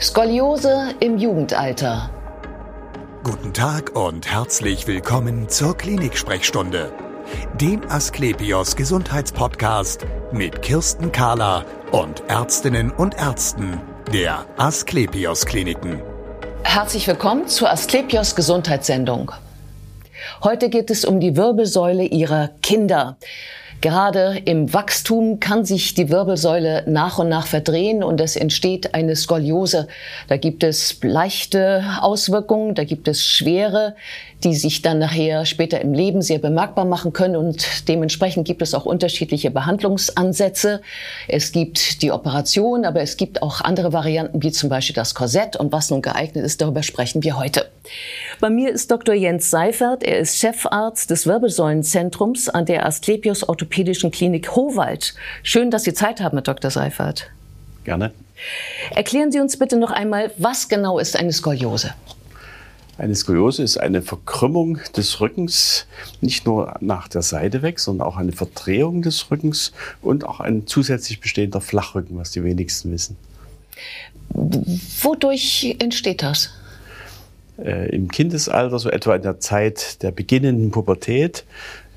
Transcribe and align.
Skoliose 0.00 0.94
im 1.00 1.18
Jugendalter. 1.18 2.08
Guten 3.24 3.52
Tag 3.52 3.96
und 3.96 4.30
herzlich 4.30 4.86
willkommen 4.86 5.48
zur 5.48 5.76
Klinik-Sprechstunde, 5.76 6.92
dem 7.60 7.82
Asklepios 7.90 8.76
Gesundheitspodcast 8.76 10.06
mit 10.30 10.62
Kirsten 10.62 11.10
Kahler 11.10 11.64
und 11.90 12.22
Ärztinnen 12.28 12.92
und 12.92 13.16
Ärzten 13.18 13.80
der 14.12 14.46
Asklepios 14.56 15.44
Kliniken. 15.44 16.00
Herzlich 16.62 17.08
willkommen 17.08 17.48
zur 17.48 17.68
Asklepios 17.68 18.36
Gesundheitssendung. 18.36 19.32
Heute 20.44 20.70
geht 20.70 20.92
es 20.92 21.04
um 21.04 21.18
die 21.18 21.36
Wirbelsäule 21.36 22.04
Ihrer 22.04 22.50
Kinder. 22.62 23.16
Gerade 23.80 24.42
im 24.44 24.74
Wachstum 24.74 25.38
kann 25.38 25.64
sich 25.64 25.94
die 25.94 26.08
Wirbelsäule 26.08 26.82
nach 26.88 27.18
und 27.18 27.28
nach 27.28 27.46
verdrehen 27.46 28.02
und 28.02 28.20
es 28.20 28.34
entsteht 28.34 28.94
eine 28.94 29.14
Skoliose. 29.14 29.86
Da 30.26 30.36
gibt 30.36 30.64
es 30.64 30.98
leichte 31.02 31.84
Auswirkungen, 32.00 32.74
da 32.74 32.82
gibt 32.82 33.06
es 33.06 33.24
schwere, 33.24 33.94
die 34.42 34.54
sich 34.54 34.82
dann 34.82 34.98
nachher 34.98 35.46
später 35.46 35.80
im 35.80 35.92
Leben 35.92 36.22
sehr 36.22 36.38
bemerkbar 36.38 36.84
machen 36.84 37.12
können 37.12 37.36
und 37.36 37.88
dementsprechend 37.88 38.46
gibt 38.46 38.62
es 38.62 38.74
auch 38.74 38.84
unterschiedliche 38.84 39.50
Behandlungsansätze. 39.52 40.80
Es 41.28 41.52
gibt 41.52 42.02
die 42.02 42.10
Operation, 42.10 42.84
aber 42.84 43.00
es 43.00 43.16
gibt 43.16 43.42
auch 43.42 43.60
andere 43.60 43.92
Varianten 43.92 44.42
wie 44.42 44.50
zum 44.50 44.70
Beispiel 44.70 44.94
das 44.94 45.14
Korsett 45.14 45.56
und 45.56 45.72
was 45.72 45.90
nun 45.90 46.02
geeignet 46.02 46.44
ist, 46.44 46.60
darüber 46.60 46.82
sprechen 46.82 47.22
wir 47.22 47.38
heute. 47.38 47.68
Bei 48.40 48.50
mir 48.50 48.70
ist 48.70 48.90
Dr. 48.90 49.14
Jens 49.14 49.50
Seifert. 49.50 50.02
Er 50.02 50.18
ist 50.18 50.38
Chefarzt 50.38 51.10
des 51.10 51.26
Wirbelsäulenzentrums 51.26 52.48
an 52.48 52.66
der 52.66 52.86
Asklepios 52.86 53.48
Orthopädischen 53.68 54.10
Klinik 54.10 54.56
Howald. 54.56 55.14
Schön, 55.42 55.70
dass 55.70 55.84
Sie 55.84 55.92
Zeit 55.92 56.20
haben, 56.22 56.38
Herr 56.38 56.42
Dr. 56.42 56.70
Seifert. 56.70 57.30
Gerne. 57.84 58.12
Erklären 58.94 59.30
Sie 59.30 59.40
uns 59.40 59.58
bitte 59.58 59.76
noch 59.76 59.90
einmal, 59.90 60.32
was 60.38 60.68
genau 60.68 60.98
ist 60.98 61.16
eine 61.16 61.32
Skoliose? 61.32 61.92
Eine 62.96 63.14
Skoliose 63.14 63.62
ist 63.62 63.76
eine 63.76 64.00
Verkrümmung 64.00 64.78
des 64.96 65.20
Rückens, 65.20 65.86
nicht 66.22 66.46
nur 66.46 66.76
nach 66.80 67.08
der 67.08 67.20
Seite 67.20 67.60
weg, 67.60 67.78
sondern 67.78 68.08
auch 68.08 68.16
eine 68.16 68.32
Verdrehung 68.32 69.02
des 69.02 69.30
Rückens 69.30 69.72
und 70.00 70.24
auch 70.24 70.40
ein 70.40 70.66
zusätzlich 70.66 71.20
bestehender 71.20 71.60
Flachrücken, 71.60 72.16
was 72.16 72.30
die 72.30 72.42
wenigsten 72.42 72.90
wissen. 72.90 73.16
Wodurch 74.30 75.76
entsteht 75.78 76.22
das? 76.22 76.50
Äh, 77.58 77.94
Im 77.94 78.08
Kindesalter, 78.08 78.78
so 78.78 78.88
etwa 78.88 79.14
in 79.14 79.22
der 79.22 79.40
Zeit 79.40 80.02
der 80.02 80.10
beginnenden 80.10 80.70
Pubertät, 80.70 81.44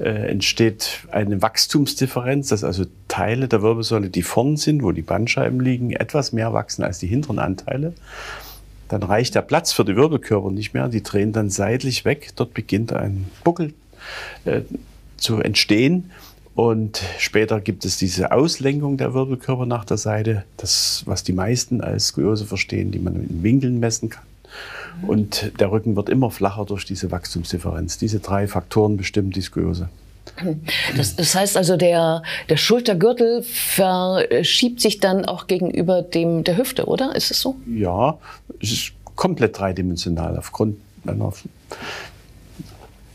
entsteht 0.05 1.01
eine 1.11 1.41
Wachstumsdifferenz, 1.41 2.49
dass 2.49 2.63
also 2.63 2.85
Teile 3.07 3.47
der 3.47 3.61
Wirbelsäule, 3.61 4.09
die 4.09 4.23
vorn 4.23 4.57
sind, 4.57 4.83
wo 4.83 4.91
die 4.91 5.01
Bandscheiben 5.01 5.59
liegen, 5.59 5.91
etwas 5.91 6.31
mehr 6.31 6.53
wachsen 6.53 6.83
als 6.83 6.99
die 6.99 7.07
hinteren 7.07 7.39
Anteile. 7.39 7.93
Dann 8.87 9.03
reicht 9.03 9.35
der 9.35 9.41
Platz 9.41 9.71
für 9.71 9.85
die 9.85 9.95
Wirbelkörper 9.95 10.51
nicht 10.51 10.73
mehr, 10.73 10.89
die 10.89 11.03
drehen 11.03 11.31
dann 11.31 11.49
seitlich 11.49 12.03
weg. 12.03 12.29
Dort 12.35 12.53
beginnt 12.53 12.91
ein 12.91 13.29
Buckel 13.43 13.73
äh, 14.45 14.61
zu 15.17 15.39
entstehen. 15.39 16.11
Und 16.55 17.01
später 17.17 17.61
gibt 17.61 17.85
es 17.85 17.97
diese 17.97 18.33
Auslenkung 18.33 18.97
der 18.97 19.13
Wirbelkörper 19.13 19.65
nach 19.65 19.85
der 19.85 19.97
Seite, 19.97 20.43
das, 20.57 21.03
was 21.05 21.23
die 21.23 21.31
meisten 21.31 21.79
als 21.79 22.07
Skoliose 22.07 22.45
verstehen, 22.45 22.91
die 22.91 22.99
man 22.99 23.15
in 23.15 23.43
Winkeln 23.43 23.79
messen 23.79 24.09
kann. 24.09 24.25
Und 25.07 25.59
der 25.59 25.71
Rücken 25.71 25.95
wird 25.95 26.09
immer 26.09 26.31
flacher 26.31 26.65
durch 26.65 26.85
diese 26.85 27.11
Wachstumsdifferenz. 27.11 27.97
Diese 27.97 28.19
drei 28.19 28.47
Faktoren 28.47 28.97
bestimmen 28.97 29.31
die 29.31 29.41
Skoliose. 29.41 29.89
Das, 30.95 31.15
das, 31.15 31.35
heißt 31.35 31.57
also, 31.57 31.77
der, 31.77 32.23
der 32.49 32.57
Schultergürtel 32.57 33.43
verschiebt 33.43 34.81
sich 34.81 34.99
dann 34.99 35.25
auch 35.25 35.47
gegenüber 35.47 36.01
dem 36.01 36.43
der 36.43 36.57
Hüfte, 36.57 36.85
oder? 36.85 37.15
Ist 37.15 37.31
es 37.31 37.41
so? 37.41 37.55
Ja, 37.67 38.17
es 38.59 38.71
ist 38.71 38.93
komplett 39.15 39.57
dreidimensional. 39.57 40.37
Aufgrund 40.37 40.77
einer 41.05 41.33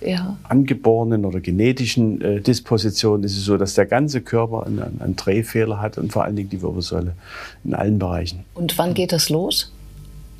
ja. 0.00 0.36
angeborenen 0.44 1.24
oder 1.24 1.40
genetischen 1.40 2.20
äh, 2.20 2.40
Disposition 2.40 3.24
ist 3.24 3.36
es 3.36 3.44
so, 3.44 3.56
dass 3.56 3.74
der 3.74 3.86
ganze 3.86 4.20
Körper 4.20 4.66
einen, 4.66 5.00
einen 5.00 5.16
Drehfehler 5.16 5.80
hat 5.80 5.98
und 5.98 6.12
vor 6.12 6.24
allen 6.24 6.36
Dingen 6.36 6.50
die 6.50 6.62
Wirbelsäule 6.62 7.14
in 7.64 7.74
allen 7.74 7.98
Bereichen. 7.98 8.44
Und 8.54 8.76
wann 8.78 8.94
geht 8.94 9.12
das 9.12 9.30
los? 9.30 9.72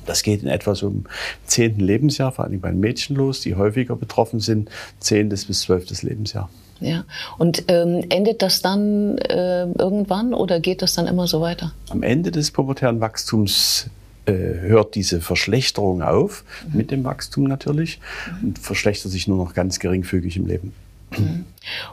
Das 0.07 0.23
geht 0.23 0.41
in 0.41 0.47
etwa 0.47 0.73
so 0.73 0.87
im 0.87 1.03
zehnten 1.45 1.81
Lebensjahr, 1.81 2.31
vor 2.31 2.45
allem 2.45 2.59
bei 2.59 2.71
den 2.71 2.79
Mädchen 2.79 3.15
los, 3.15 3.41
die 3.41 3.55
häufiger 3.55 3.95
betroffen 3.95 4.39
sind, 4.39 4.69
zehntes 4.99 5.45
bis 5.45 5.61
zwölftes 5.61 6.01
Lebensjahr. 6.01 6.49
Ja, 6.79 7.05
und 7.37 7.63
ähm, 7.69 8.03
endet 8.09 8.41
das 8.41 8.61
dann 8.61 9.17
äh, 9.17 9.63
irgendwann 9.63 10.33
oder 10.33 10.59
geht 10.59 10.81
das 10.81 10.93
dann 10.93 11.07
immer 11.07 11.27
so 11.27 11.41
weiter? 11.41 11.73
Am 11.89 12.03
Ende 12.03 12.31
des 12.31 12.51
pubertären 12.51 12.99
Wachstums 12.99 13.89
äh, 14.25 14.31
hört 14.31 14.95
diese 14.95 15.21
Verschlechterung 15.21 16.01
auf, 16.01 16.43
mhm. 16.67 16.77
mit 16.77 16.91
dem 16.91 17.03
Wachstum 17.03 17.45
natürlich, 17.45 17.99
mhm. 18.41 18.49
und 18.49 18.59
verschlechtert 18.59 19.11
sich 19.11 19.27
nur 19.27 19.37
noch 19.37 19.53
ganz 19.53 19.79
geringfügig 19.79 20.37
im 20.37 20.45
Leben. 20.45 20.73
Mhm. 21.17 21.45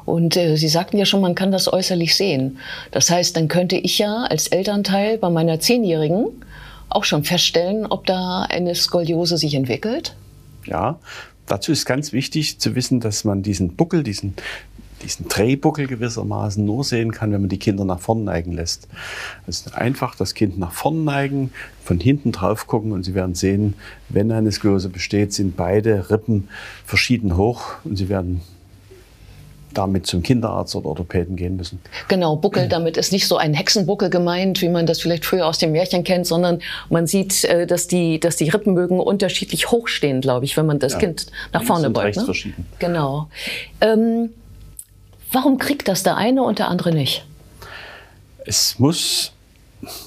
Und 0.05 0.37
äh, 0.37 0.57
Sie 0.57 0.69
sagten 0.69 0.99
ja 0.99 1.07
schon, 1.07 1.21
man 1.21 1.35
kann 1.35 1.53
das 1.53 1.73
äußerlich 1.73 2.15
sehen. 2.15 2.59
Das 2.91 3.11
heißt, 3.11 3.37
dann 3.37 3.49
könnte 3.49 3.77
ich 3.77 3.99
ja 3.99 4.25
als 4.25 4.49
Elternteil 4.49 5.19
bei 5.19 5.31
meiner 5.31 5.61
Zehnjährigen 5.61 6.27
auch 6.95 7.05
schon 7.05 7.25
feststellen, 7.25 7.87
ob 7.87 8.07
da 8.07 8.43
eine 8.43 8.75
Skoliose 8.75 9.37
sich 9.37 9.55
entwickelt? 9.55 10.17
Ja, 10.65 10.99
dazu 11.47 11.73
ist 11.73 11.85
ganz 11.87 12.13
wichtig 12.13 12.59
zu 12.59 12.75
wissen, 12.75 13.01
dass 13.01 13.25
man 13.25 13.43
diesen 13.43 13.77
Buckel, 13.77 14.03
diesen, 14.03 14.35
diesen 15.03 15.29
Drehbuckel 15.29 15.87
gewissermaßen 15.87 16.65
nur 16.65 16.85
sehen 16.85 17.13
kann, 17.13 17.33
wenn 17.33 17.43
man 17.43 17.51
die 17.51 17.59
Kinder 17.59 17.85
nach 17.85 18.01
vorn 18.01 18.25
neigen 18.25 18.53
lässt. 18.53 18.89
Ist 19.47 19.75
einfach 19.75 20.15
das 20.15 20.35
Kind 20.35 20.59
nach 20.59 20.73
vorn 20.73 21.05
neigen, 21.05 21.53
von 21.83 22.01
hinten 22.01 22.33
drauf 22.33 22.67
gucken 22.67 22.93
und 22.93 23.03
Sie 23.03 23.15
werden 23.15 23.35
sehen, 23.35 23.75
wenn 24.09 24.33
eine 24.33 24.53
Skoliose 24.53 24.89
besteht, 24.89 25.33
sind 25.33 25.57
beide 25.57 26.11
Rippen 26.11 26.49
verschieden 26.85 27.37
hoch 27.37 27.75
und 27.85 27.97
Sie 27.97 28.09
werden 28.09 28.41
damit 29.75 30.07
zum 30.07 30.23
Kinderarzt 30.23 30.75
oder 30.77 30.87
Orthopäden 30.87 31.37
gehen 31.37 31.57
müssen. 31.57 31.81
Genau, 32.09 32.37
Buckel, 32.37 32.69
damit 32.69 32.97
ist 32.97 33.13
nicht 33.13 33.27
so 33.27 33.37
ein 33.37 33.55
Hexenbuckel 33.55 34.11
gemeint, 34.11 34.63
wie 34.63 34.69
man 34.69 34.87
das 34.87 35.01
vielleicht 35.01 35.25
früher 35.25 35.47
aus 35.47 35.59
dem 35.59 35.73
Märchen 35.73 36.05
kennt, 36.05 36.27
sondern 36.27 36.61
man 36.91 37.07
sieht, 37.07 37.45
äh, 37.45 37.67
dass 37.67 37.87
die, 37.87 38.21
dass 38.21 38.37
die 38.37 38.49
Rippenbögen 38.49 39.01
unterschiedlich 39.01 39.71
hoch 39.71 39.89
stehen, 39.89 40.21
glaube 40.21 40.45
ich, 40.45 40.57
wenn 40.57 40.67
man 40.67 40.79
das 40.79 40.95
ja. 40.95 41.01
Kind 41.01 41.27
nach 41.53 41.63
vorne 41.63 41.91
beugt. 41.91 42.17
Ne? 42.17 42.25
verschieden. 42.25 42.67
Genau. 42.79 43.29
Ähm, 43.81 44.31
warum 45.33 45.59
kriegt 45.59 45.89
das 45.89 46.03
der 46.03 46.17
eine 46.17 46.43
und 46.43 46.59
der 46.59 46.69
andere 46.69 46.93
nicht? 46.93 47.25
Es 48.47 48.79
muss 48.79 49.34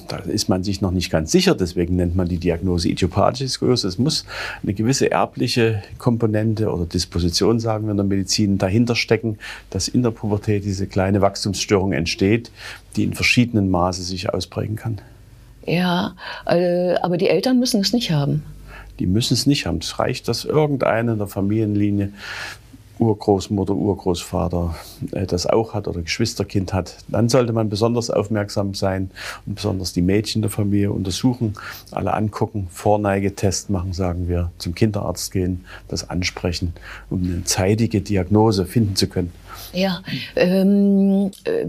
da 0.08 0.18
ist 0.18 0.50
man 0.50 0.64
sich 0.64 0.82
noch 0.82 0.92
nicht 0.92 1.10
ganz 1.10 1.32
sicher, 1.32 1.56
deswegen 1.56 1.96
nennt 1.96 2.16
man 2.16 2.28
die 2.28 2.38
Diagnose 2.38 2.90
idiopathische 2.90 3.50
Skoliose. 3.50 3.88
Es 3.88 3.98
muss 3.98 4.26
eine 4.64 4.74
gewisse 4.74 5.12
erbliche 5.12 5.84
Komponente 5.98 6.72
oder 6.72 6.86
Disposition, 6.86 7.60
sagen 7.60 7.86
wir 7.86 7.92
in 7.92 7.98
der 7.98 8.06
Medizin, 8.06 8.58
dahinter 8.58 8.96
stecken, 8.96 9.38
dass 9.70 9.88
in 9.88 10.04
der 10.04 10.12
Pubertät 10.12 10.66
diese 10.66 10.88
kleine 10.88 11.22
Wachstumsstörung 11.22 11.94
entsteht, 11.94 12.52
die 12.96 13.04
in 13.04 13.14
verschiedenen 13.14 13.70
Maße 13.70 14.04
sich 14.04 14.34
ausprägen 14.34 14.76
kann. 14.76 15.00
Ja, 15.66 16.16
äh, 16.46 16.96
aber 16.96 17.18
die 17.18 17.28
Eltern 17.28 17.60
müssen 17.60 17.82
es 17.82 17.94
nicht 17.94 18.12
haben. 18.12 18.44
Die 19.00 19.06
müssen 19.06 19.34
es 19.34 19.46
nicht 19.46 19.66
haben. 19.66 19.80
Es 19.80 20.00
reicht, 20.00 20.28
dass 20.28 20.46
irgendeine 20.46 21.14
in 21.14 21.18
der 21.18 21.28
Familienlinie 21.28 22.12
Urgroßmutter, 23.00 23.74
Urgroßvater 23.74 24.76
äh, 25.12 25.26
das 25.26 25.46
auch 25.46 25.74
hat 25.74 25.88
oder 25.88 26.02
Geschwisterkind 26.02 26.74
hat, 26.74 26.98
dann 27.08 27.30
sollte 27.30 27.54
man 27.54 27.70
besonders 27.70 28.10
aufmerksam 28.10 28.74
sein 28.74 29.12
und 29.46 29.56
besonders 29.56 29.94
die 29.94 30.02
Mädchen 30.02 30.42
der 30.42 30.52
Familie 30.52 30.92
untersuchen, 30.92 31.54
alle 31.92 32.14
angucken, 32.14 32.68
Vorneigetest 32.72 33.70
machen, 33.70 33.94
sagen 33.94 34.28
wir, 34.28 34.52
zum 34.58 34.76
Kinderarzt 34.76 35.32
gehen, 35.32 35.66
das 35.88 36.10
ansprechen, 36.10 36.74
um 37.10 37.24
eine 37.24 37.44
zeitige 37.44 38.02
Diagnose 38.02 38.66
finden 38.66 38.96
zu 38.96 39.08
können. 39.08 39.32
Ja, 39.74 40.02
ähm, 40.36 41.32
äh, 41.44 41.66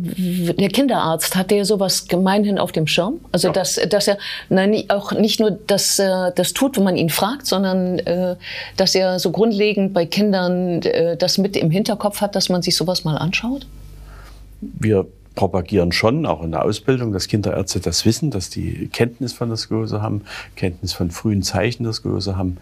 der 0.55 0.69
Kinderarzt 0.69 1.37
hat 1.37 1.51
der 1.51 1.65
sowas 1.65 2.09
gemeinhin 2.09 2.59
auf 2.59 2.73
dem 2.73 2.87
Schirm? 2.87 3.21
Also 3.33 3.49
ja. 3.49 3.53
dass, 3.53 3.75
dass 3.89 4.09
er 4.09 4.19
nein, 4.49 4.85
auch 4.89 5.13
nicht 5.13 5.41
nur 5.41 5.51
das, 5.51 5.99
äh, 5.99 6.33
das 6.35 6.53
tut, 6.53 6.77
wenn 6.77 6.85
man 6.85 6.97
ihn 6.97 7.11
fragt, 7.11 7.47
sondern 7.47 7.99
äh, 8.01 8.37
dass 8.77 8.95
er 8.95 9.19
so 9.19 9.31
grundlegend 9.31 9.93
bei 9.93 10.07
Kindern 10.07 10.83
äh, 10.83 11.17
das 11.17 11.39
mit 11.39 11.57
im 11.57 11.71
Hinterkopf 11.71 12.21
hat, 12.21 12.37
dass 12.37 12.49
man 12.49 12.63
sich 12.63 12.77
sowas 12.77 13.05
mal 13.05 13.17
anschaut? 13.17 13.67
Wir 14.61 15.07
propagieren 15.39 15.93
schon, 15.93 16.27
auch 16.27 16.43
in 16.43 16.51
der 16.51 16.65
Ausbildung, 16.65 17.13
dass 17.13 17.29
Kinderärzte 17.29 17.79
das 17.79 18.05
wissen, 18.05 18.33
dass 18.33 18.51
die 18.51 18.89
Kenntnis 18.93 19.33
von 19.33 19.49
der 19.49 19.57
Skoliose 19.57 20.03
haben, 20.03 20.23
Kenntnis 20.57 20.93
von 20.93 21.13
frühen 21.13 21.43
Zeichen 21.43 21.85
der 21.85 21.93
Skoliose 21.93 22.37
haben, 22.37 22.57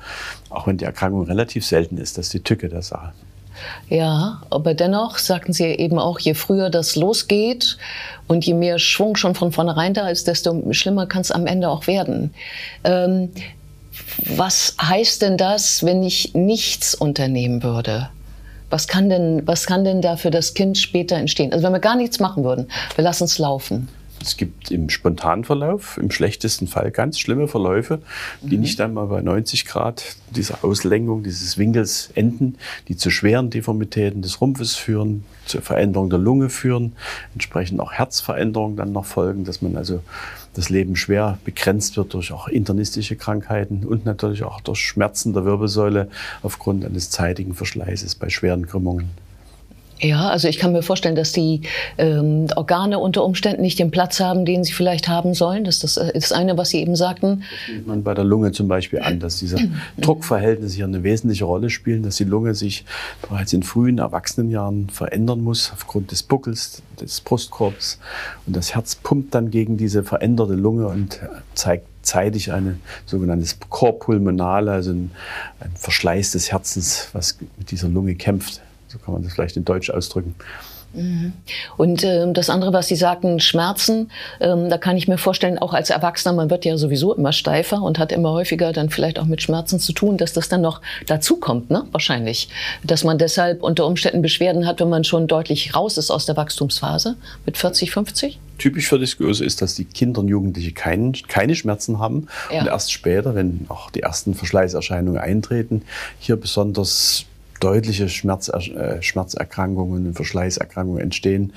auch 0.50 0.66
wenn 0.66 0.76
die 0.76 0.84
Erkrankung 0.84 1.24
relativ 1.24 1.64
selten 1.64 1.96
ist. 1.96 2.18
Das 2.18 2.26
ist 2.26 2.34
die 2.34 2.40
Tücke 2.40 2.68
der 2.68 2.82
Sache. 2.82 3.14
Ja, 3.88 4.42
aber 4.50 4.74
dennoch 4.74 5.18
sagten 5.18 5.52
Sie 5.52 5.64
eben 5.64 5.98
auch, 5.98 6.18
je 6.18 6.34
früher 6.34 6.70
das 6.70 6.96
losgeht 6.96 7.78
und 8.26 8.44
je 8.44 8.54
mehr 8.54 8.78
Schwung 8.78 9.16
schon 9.16 9.34
von 9.34 9.52
vornherein 9.52 9.94
da 9.94 10.08
ist, 10.08 10.26
desto 10.26 10.62
schlimmer 10.72 11.06
kann 11.06 11.22
es 11.22 11.30
am 11.30 11.46
Ende 11.46 11.68
auch 11.68 11.86
werden. 11.86 12.34
Ähm, 12.84 13.30
was 14.18 14.74
heißt 14.80 15.22
denn 15.22 15.36
das, 15.36 15.84
wenn 15.84 16.02
ich 16.02 16.34
nichts 16.34 16.94
unternehmen 16.94 17.62
würde? 17.62 18.08
Was 18.68 18.88
kann 18.88 19.08
denn, 19.08 19.46
was 19.46 19.66
kann 19.66 19.84
denn 19.84 20.02
da 20.02 20.16
für 20.16 20.30
das 20.30 20.54
Kind 20.54 20.76
später 20.76 21.16
entstehen? 21.16 21.52
Also 21.52 21.64
wenn 21.64 21.72
wir 21.72 21.80
gar 21.80 21.96
nichts 21.96 22.18
machen 22.18 22.44
würden, 22.44 22.68
wir 22.96 23.04
lassen 23.04 23.24
es 23.24 23.38
laufen. 23.38 23.88
Es 24.20 24.36
gibt 24.36 24.70
im 24.70 24.88
Spontanverlauf, 24.88 25.98
im 25.98 26.10
schlechtesten 26.10 26.66
Fall 26.66 26.90
ganz 26.90 27.18
schlimme 27.18 27.48
Verläufe, 27.48 28.00
die 28.42 28.56
mhm. 28.56 28.62
nicht 28.62 28.80
einmal 28.80 29.06
bei 29.06 29.20
90 29.20 29.66
Grad 29.66 30.16
dieser 30.30 30.64
Auslenkung 30.64 31.22
dieses 31.22 31.58
Winkels 31.58 32.10
enden, 32.14 32.56
die 32.88 32.96
zu 32.96 33.10
schweren 33.10 33.50
Deformitäten 33.50 34.22
des 34.22 34.40
Rumpfes 34.40 34.74
führen, 34.74 35.24
zur 35.44 35.62
Veränderung 35.62 36.10
der 36.10 36.18
Lunge 36.18 36.48
führen, 36.48 36.94
entsprechend 37.34 37.80
auch 37.80 37.92
Herzveränderungen 37.92 38.76
dann 38.76 38.92
noch 38.92 39.04
folgen, 39.04 39.44
dass 39.44 39.62
man 39.62 39.76
also 39.76 40.02
das 40.54 40.70
Leben 40.70 40.96
schwer 40.96 41.38
begrenzt 41.44 41.96
wird 41.96 42.14
durch 42.14 42.32
auch 42.32 42.48
internistische 42.48 43.16
Krankheiten 43.16 43.84
und 43.84 44.06
natürlich 44.06 44.42
auch 44.42 44.60
durch 44.60 44.80
Schmerzen 44.80 45.34
der 45.34 45.44
Wirbelsäule 45.44 46.08
aufgrund 46.42 46.84
eines 46.84 47.10
zeitigen 47.10 47.54
Verschleißes 47.54 48.14
bei 48.14 48.30
schweren 48.30 48.66
Krümmungen. 48.66 49.10
Ja, 49.98 50.28
also 50.28 50.46
ich 50.46 50.58
kann 50.58 50.72
mir 50.72 50.82
vorstellen, 50.82 51.16
dass 51.16 51.32
die 51.32 51.62
ähm, 51.96 52.48
Organe 52.54 52.98
unter 52.98 53.24
Umständen 53.24 53.62
nicht 53.62 53.78
den 53.78 53.90
Platz 53.90 54.20
haben, 54.20 54.44
den 54.44 54.62
sie 54.62 54.72
vielleicht 54.72 55.08
haben 55.08 55.32
sollen. 55.32 55.64
Das 55.64 55.82
ist 55.82 55.96
das, 55.96 56.12
das 56.12 56.32
eine, 56.32 56.58
was 56.58 56.70
Sie 56.70 56.80
eben 56.80 56.96
sagten. 56.96 57.42
Das 57.66 57.74
nimmt 57.74 57.86
man 57.86 58.02
bei 58.02 58.12
der 58.12 58.24
Lunge 58.24 58.52
zum 58.52 58.68
Beispiel 58.68 59.00
an, 59.00 59.20
dass 59.20 59.38
diese 59.38 59.56
Druckverhältnisse 59.98 60.76
hier 60.76 60.84
eine 60.84 61.02
wesentliche 61.02 61.46
Rolle 61.46 61.70
spielen, 61.70 62.02
dass 62.02 62.16
die 62.16 62.24
Lunge 62.24 62.54
sich 62.54 62.84
bereits 63.22 63.54
in 63.54 63.62
frühen 63.62 63.98
Erwachsenenjahren 63.98 64.90
verändern 64.90 65.40
muss 65.40 65.72
aufgrund 65.72 66.10
des 66.10 66.22
Buckels, 66.22 66.82
des 67.00 67.22
Brustkorbs. 67.22 67.98
Und 68.46 68.54
das 68.54 68.74
Herz 68.74 68.96
pumpt 68.96 69.34
dann 69.34 69.50
gegen 69.50 69.78
diese 69.78 70.02
veränderte 70.02 70.54
Lunge 70.54 70.88
und 70.88 71.20
zeigt 71.54 71.86
zeitig 72.02 72.52
eine 72.52 72.78
sogenannte 73.06 73.46
Korpulmonale, 73.68 74.72
also 74.72 74.92
ein, 74.92 75.10
ein 75.60 75.72
Verschleiß 75.74 76.32
des 76.32 76.52
Herzens, 76.52 77.08
was 77.12 77.38
mit 77.58 77.70
dieser 77.70 77.88
Lunge 77.88 78.14
kämpft. 78.14 78.60
So 78.96 79.04
kann 79.04 79.14
man 79.14 79.22
das 79.22 79.32
vielleicht 79.32 79.56
in 79.56 79.64
Deutsch 79.64 79.90
ausdrücken. 79.90 80.34
Mhm. 80.94 81.32
Und 81.76 82.04
äh, 82.04 82.32
das 82.32 82.48
andere, 82.48 82.72
was 82.72 82.88
Sie 82.88 82.96
sagten, 82.96 83.38
Schmerzen, 83.40 84.10
ähm, 84.40 84.70
da 84.70 84.78
kann 84.78 84.96
ich 84.96 85.08
mir 85.08 85.18
vorstellen, 85.18 85.58
auch 85.58 85.74
als 85.74 85.90
Erwachsener, 85.90 86.34
man 86.34 86.50
wird 86.50 86.64
ja 86.64 86.76
sowieso 86.78 87.14
immer 87.14 87.32
steifer 87.32 87.82
und 87.82 87.98
hat 87.98 88.12
immer 88.12 88.32
häufiger 88.32 88.72
dann 88.72 88.88
vielleicht 88.88 89.18
auch 89.18 89.26
mit 89.26 89.42
Schmerzen 89.42 89.78
zu 89.78 89.92
tun, 89.92 90.16
dass 90.16 90.32
das 90.32 90.48
dann 90.48 90.62
noch 90.62 90.80
dazukommt, 91.06 91.70
ne? 91.70 91.84
wahrscheinlich. 91.92 92.48
Dass 92.82 93.04
man 93.04 93.18
deshalb 93.18 93.62
unter 93.62 93.86
Umständen 93.86 94.22
Beschwerden 94.22 94.66
hat, 94.66 94.80
wenn 94.80 94.88
man 94.88 95.04
schon 95.04 95.26
deutlich 95.26 95.74
raus 95.74 95.98
ist 95.98 96.10
aus 96.10 96.24
der 96.24 96.36
Wachstumsphase 96.36 97.16
mit 97.44 97.58
40, 97.58 97.90
50? 97.90 98.38
Typisch 98.58 98.88
für 98.88 98.98
Dyskiose 98.98 99.44
ist, 99.44 99.60
dass 99.60 99.74
die 99.74 99.84
Kinder 99.84 100.20
und 100.20 100.28
Jugendliche 100.28 100.72
kein, 100.72 101.12
keine 101.28 101.54
Schmerzen 101.54 101.98
haben 101.98 102.28
ja. 102.50 102.60
und 102.60 102.68
erst 102.68 102.90
später, 102.90 103.34
wenn 103.34 103.66
auch 103.68 103.90
die 103.90 104.00
ersten 104.00 104.34
Verschleißerscheinungen 104.34 105.20
eintreten, 105.20 105.82
hier 106.18 106.36
besonders 106.36 107.26
deutliche 107.60 108.08
Schmerz, 108.08 108.48
äh, 108.48 109.02
Schmerzerkrankungen 109.02 110.06
und 110.06 110.14
Verschleißerkrankungen 110.14 111.02
entstehen, 111.02 111.52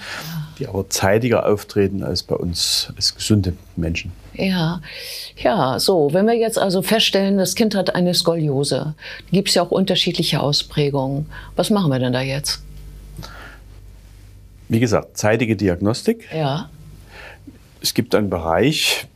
die 0.57 0.67
aber 0.67 0.89
zeitiger 0.89 1.45
auftreten 1.45 2.03
als 2.03 2.23
bei 2.23 2.35
uns 2.35 2.91
als 2.95 3.15
gesunde 3.15 3.53
Menschen. 3.75 4.11
Ja, 4.33 4.81
ja, 5.37 5.79
so. 5.79 6.13
Wenn 6.13 6.25
wir 6.25 6.35
jetzt 6.35 6.57
also 6.57 6.81
feststellen, 6.81 7.37
das 7.37 7.55
Kind 7.55 7.75
hat 7.75 7.95
eine 7.95 8.13
Skoliose, 8.13 8.95
gibt 9.31 9.49
es 9.49 9.55
ja 9.55 9.63
auch 9.63 9.71
unterschiedliche 9.71 10.39
Ausprägungen. 10.39 11.25
Was 11.55 11.69
machen 11.69 11.91
wir 11.91 11.99
denn 11.99 12.13
da 12.13 12.21
jetzt? 12.21 12.61
Wie 14.69 14.79
gesagt, 14.79 15.17
zeitige 15.17 15.55
Diagnostik. 15.55 16.27
Ja. 16.33 16.69
Es 17.81 17.93
gibt 17.93 18.13
einen 18.13 18.29
Bereich, 18.29 19.07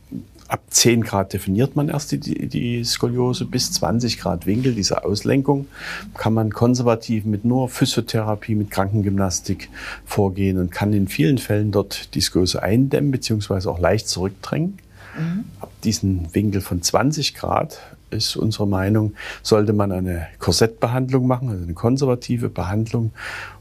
ab 0.48 0.62
10 0.68 1.02
Grad 1.02 1.32
definiert 1.32 1.76
man 1.76 1.88
erst 1.88 2.12
die, 2.12 2.18
die, 2.18 2.46
die, 2.46 2.84
Skoliose, 2.84 3.44
bis 3.44 3.72
20 3.72 4.18
Grad 4.18 4.46
Winkel, 4.46 4.74
diese 4.74 5.04
Auslenkung, 5.04 5.66
kann 6.14 6.34
man 6.34 6.52
konservativ 6.52 7.24
mit 7.24 7.44
nur 7.44 7.68
Physiotherapie, 7.68 8.54
mit 8.54 8.70
Krankengymnastik 8.70 9.70
vorgehen 10.04 10.58
und 10.58 10.70
kann 10.70 10.92
in 10.92 11.08
vielen 11.08 11.38
Fällen 11.38 11.72
dort 11.72 12.14
die 12.14 12.20
Skoliose 12.20 12.62
eindämmen 12.62 13.10
bzw. 13.10 13.68
auch 13.68 13.78
leicht 13.78 14.08
zurückdrängen. 14.08 14.78
Mhm. 15.18 15.44
Ab 15.60 15.70
diesen 15.82 16.34
Winkel 16.34 16.60
von 16.60 16.82
20 16.82 17.34
Grad 17.34 17.78
ist 18.10 18.36
unsere 18.36 18.66
Meinung, 18.66 19.14
sollte 19.42 19.72
man 19.72 19.92
eine 19.92 20.28
Korsettbehandlung 20.38 21.26
machen, 21.26 21.48
also 21.48 21.64
eine 21.64 21.74
konservative 21.74 22.48
Behandlung, 22.48 23.12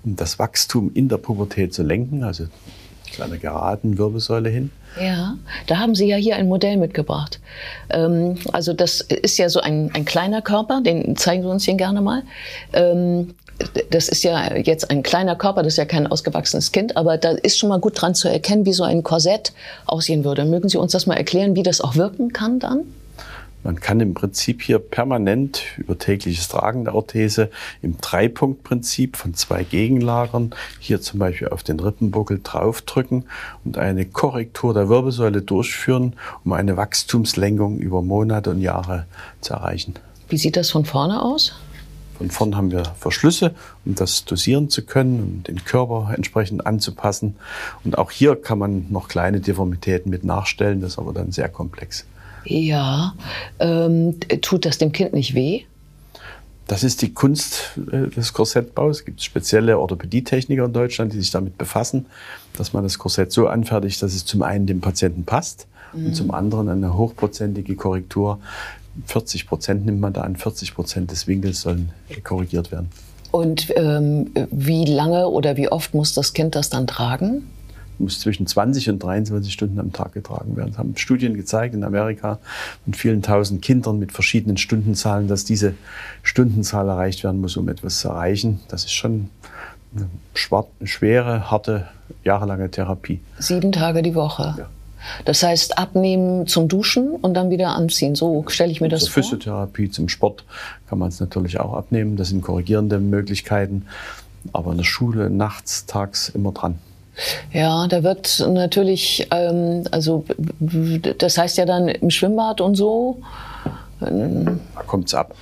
um 0.03 0.15
das 0.15 0.39
Wachstum 0.39 0.91
in 0.93 1.09
der 1.09 1.17
Pubertät 1.17 1.73
zu 1.73 1.83
lenken, 1.83 2.23
also 2.23 2.45
zu 3.13 3.23
einer 3.23 3.37
geraden 3.37 3.97
Wirbelsäule 3.97 4.49
hin. 4.49 4.71
Ja, 4.99 5.35
da 5.67 5.79
haben 5.79 5.95
Sie 5.95 6.07
ja 6.07 6.17
hier 6.17 6.35
ein 6.35 6.47
Modell 6.47 6.77
mitgebracht. 6.77 7.39
Ähm, 7.89 8.37
also 8.51 8.73
das 8.73 9.01
ist 9.01 9.37
ja 9.37 9.49
so 9.49 9.59
ein, 9.59 9.91
ein 9.93 10.05
kleiner 10.05 10.41
Körper, 10.41 10.81
den 10.81 11.15
zeigen 11.15 11.43
Sie 11.43 11.49
uns 11.49 11.65
hier 11.65 11.75
gerne 11.75 12.01
mal. 12.01 12.23
Ähm, 12.73 13.33
das 13.91 14.09
ist 14.09 14.23
ja 14.23 14.55
jetzt 14.55 14.89
ein 14.89 15.03
kleiner 15.03 15.35
Körper, 15.35 15.63
das 15.63 15.73
ist 15.73 15.77
ja 15.77 15.85
kein 15.85 16.07
ausgewachsenes 16.07 16.71
Kind, 16.71 16.97
aber 16.97 17.17
da 17.17 17.31
ist 17.31 17.57
schon 17.57 17.69
mal 17.69 17.79
gut 17.79 18.01
dran 18.01 18.15
zu 18.15 18.27
erkennen, 18.27 18.65
wie 18.65 18.73
so 18.73 18.83
ein 18.83 19.03
Korsett 19.03 19.53
aussehen 19.85 20.23
würde. 20.23 20.45
Mögen 20.45 20.69
Sie 20.69 20.77
uns 20.77 20.91
das 20.91 21.05
mal 21.05 21.15
erklären, 21.15 21.55
wie 21.55 21.63
das 21.63 21.81
auch 21.81 21.95
wirken 21.95 22.33
kann 22.33 22.59
dann? 22.59 22.81
Man 23.63 23.79
kann 23.79 24.01
im 24.01 24.13
Prinzip 24.13 24.61
hier 24.61 24.77
permanent 24.77 25.63
über 25.77 25.97
tägliches 25.97 26.49
Tragen 26.49 26.83
der 26.83 26.95
Orthese 26.95 27.49
im 27.81 27.97
Dreipunktprinzip 27.97 29.15
von 29.15 29.33
zwei 29.33 29.63
Gegenlagern 29.63 30.53
hier 30.79 31.01
zum 31.01 31.19
Beispiel 31.19 31.47
auf 31.47 31.63
den 31.63 31.79
Rippenbuckel 31.79 32.41
draufdrücken 32.43 33.23
und 33.63 33.77
eine 33.77 34.05
Korrektur 34.05 34.73
der 34.73 34.89
Wirbelsäule 34.89 35.41
durchführen, 35.41 36.15
um 36.43 36.51
eine 36.51 36.75
Wachstumslenkung 36.75 37.77
über 37.79 38.01
Monate 38.01 38.49
und 38.49 38.59
Jahre 38.59 39.05
zu 39.39 39.53
erreichen. 39.53 39.95
Wie 40.27 40.37
sieht 40.37 40.57
das 40.57 40.69
von 40.69 40.83
vorne 40.83 41.21
aus? 41.21 41.53
Von 42.17 42.29
vorn 42.29 42.55
haben 42.55 42.71
wir 42.71 42.83
Verschlüsse, 42.97 43.55
um 43.85 43.95
das 43.95 44.25
dosieren 44.25 44.69
zu 44.69 44.83
können, 44.85 45.23
um 45.23 45.43
den 45.43 45.63
Körper 45.63 46.13
entsprechend 46.15 46.65
anzupassen. 46.65 47.35
Und 47.83 47.97
auch 47.97 48.11
hier 48.11 48.35
kann 48.35 48.59
man 48.59 48.87
noch 48.91 49.07
kleine 49.07 49.39
Deformitäten 49.39 50.09
mit 50.09 50.23
nachstellen, 50.23 50.81
das 50.81 50.91
ist 50.93 50.99
aber 50.99 51.13
dann 51.13 51.31
sehr 51.31 51.49
komplex. 51.49 52.05
Ja, 52.45 53.15
ähm, 53.59 54.19
tut 54.41 54.65
das 54.65 54.77
dem 54.77 54.91
Kind 54.91 55.13
nicht 55.13 55.33
weh? 55.33 55.63
Das 56.67 56.83
ist 56.83 57.01
die 57.01 57.13
Kunst 57.13 57.77
äh, 57.91 58.07
des 58.07 58.33
Korsettbaus. 58.33 58.99
Es 58.99 59.05
gibt 59.05 59.21
spezielle 59.21 59.77
Orthopädietechniker 59.77 60.65
in 60.65 60.73
Deutschland, 60.73 61.13
die 61.13 61.19
sich 61.19 61.31
damit 61.31 61.57
befassen, 61.57 62.05
dass 62.57 62.73
man 62.73 62.83
das 62.83 62.97
Korsett 62.97 63.31
so 63.31 63.47
anfertigt, 63.47 64.01
dass 64.01 64.13
es 64.13 64.25
zum 64.25 64.43
einen 64.43 64.65
dem 64.65 64.79
Patienten 64.79 65.25
passt 65.25 65.67
mhm. 65.93 66.07
und 66.07 66.15
zum 66.15 66.31
anderen 66.31 66.69
eine 66.69 66.97
hochprozentige 66.97 67.75
Korrektur. 67.75 68.39
40 69.07 69.47
Prozent 69.47 69.85
nimmt 69.85 69.99
man 69.99 70.13
da 70.13 70.21
an, 70.21 70.35
40 70.35 70.75
Prozent 70.75 71.11
des 71.11 71.27
Winkels 71.27 71.61
sollen 71.61 71.89
korrigiert 72.23 72.71
werden. 72.71 72.89
Und 73.31 73.73
ähm, 73.75 74.31
wie 74.51 74.85
lange 74.85 75.27
oder 75.27 75.57
wie 75.57 75.67
oft 75.67 75.95
muss 75.95 76.13
das 76.13 76.33
Kind 76.33 76.55
das 76.55 76.69
dann 76.69 76.85
tragen? 76.85 77.49
Muss 77.99 78.19
zwischen 78.19 78.47
20 78.47 78.89
und 78.89 78.99
23 79.03 79.51
Stunden 79.51 79.79
am 79.79 79.93
Tag 79.93 80.13
getragen 80.13 80.55
werden. 80.55 80.69
Das 80.71 80.77
haben 80.77 80.95
Studien 80.97 81.35
gezeigt 81.35 81.73
in 81.73 81.83
Amerika 81.83 82.39
mit 82.85 82.95
vielen 82.95 83.21
tausend 83.21 83.61
Kindern 83.61 83.99
mit 83.99 84.11
verschiedenen 84.11 84.57
Stundenzahlen, 84.57 85.27
dass 85.27 85.45
diese 85.45 85.73
Stundenzahl 86.21 86.87
erreicht 86.87 87.23
werden 87.23 87.41
muss, 87.41 87.57
um 87.57 87.69
etwas 87.69 87.99
zu 87.99 88.09
erreichen. 88.09 88.59
Das 88.67 88.85
ist 88.85 88.93
schon 88.93 89.29
eine 89.95 90.09
schwere, 90.83 91.51
harte, 91.51 91.87
jahrelange 92.23 92.69
Therapie. 92.71 93.21
Sieben 93.39 93.71
Tage 93.71 94.01
die 94.01 94.15
Woche. 94.15 94.55
Ja. 94.57 94.69
Das 95.25 95.43
heißt, 95.43 95.77
abnehmen 95.77 96.47
zum 96.47 96.67
Duschen 96.67 97.09
und 97.09 97.33
dann 97.33 97.49
wieder 97.49 97.75
anziehen. 97.75 98.15
So 98.15 98.45
stelle 98.47 98.71
ich 98.71 98.81
mir 98.81 98.89
das 98.89 99.01
Zur 99.01 99.13
vor. 99.13 99.23
Physiotherapie, 99.23 99.89
zum 99.89 100.09
Sport 100.09 100.45
kann 100.87 100.99
man 100.99 101.09
es 101.09 101.19
natürlich 101.19 101.59
auch 101.59 101.73
abnehmen. 101.73 102.15
Das 102.15 102.29
sind 102.29 102.41
korrigierende 102.41 102.99
Möglichkeiten. 102.99 103.85
Aber 104.51 104.71
in 104.71 104.77
der 104.77 104.83
Schule 104.83 105.29
nachts, 105.29 105.85
tags 105.85 106.29
immer 106.29 106.51
dran. 106.51 106.79
Ja, 107.51 107.87
da 107.87 108.03
wird 108.03 108.43
natürlich, 108.47 109.27
ähm, 109.31 109.83
also 109.91 110.25
das 111.17 111.37
heißt 111.37 111.57
ja 111.57 111.65
dann 111.65 111.87
im 111.87 112.09
Schwimmbad 112.09 112.61
und 112.61 112.75
so. 112.75 113.21
Da 113.99 114.83
kommt's 114.87 115.13
ab. 115.13 115.35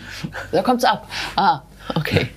Da 0.51 0.62
kommt's 0.62 0.84
ab. 0.84 1.08
Ah, 1.36 1.62
okay. 1.96 2.28